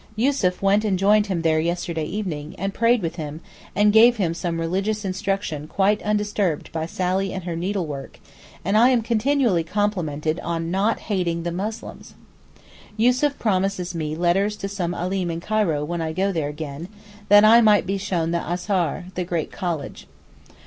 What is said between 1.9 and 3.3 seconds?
evening, and prayed with